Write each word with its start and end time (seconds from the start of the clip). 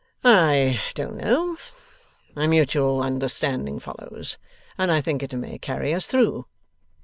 'I 0.23 0.81
don't 0.95 1.15
know. 1.17 1.57
A 2.35 2.47
mutual 2.47 3.03
understanding 3.03 3.77
follows, 3.77 4.39
and 4.75 4.91
I 4.91 4.99
think 4.99 5.21
it 5.21 5.31
may 5.31 5.59
carry 5.59 5.93
us 5.93 6.07
through. 6.07 6.47